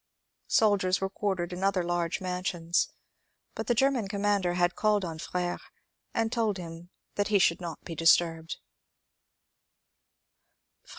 [0.47, 2.91] Soldiers were quartered in other large mansions,
[3.53, 5.59] but the German conmiander had called on Fr^re
[6.11, 8.57] and told him that he should not be disturbed.